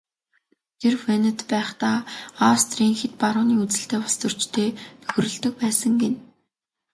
Тэр 0.79 0.93
Венад 1.03 1.39
байхдаа 1.51 1.97
Австрийн 2.51 2.93
хэт 2.99 3.13
барууны 3.21 3.55
үзэлтэй 3.63 3.99
улстөрчтэй 4.03 4.69
нөхөрлөдөг 5.01 5.53
байсан 5.61 5.91
гэнэ. 6.01 6.17